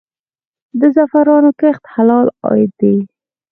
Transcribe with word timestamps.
د 0.79 0.81
زعفرانو 0.95 1.51
کښت 1.59 1.83
حلال 1.93 2.27
عاید 2.47 2.71
دی؟ 2.79 2.95